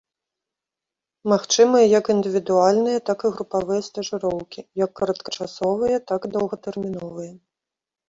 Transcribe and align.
Магчымыя 1.33 1.89
як 1.99 2.05
індывідуальныя, 2.15 3.03
так 3.11 3.19
і 3.29 3.33
групавыя 3.37 3.81
стажыроўкі, 3.91 4.67
як 4.87 4.91
кароткачасовыя, 5.03 6.05
так 6.11 6.21
і 6.31 6.35
доўгатэрміновыя. 6.41 7.33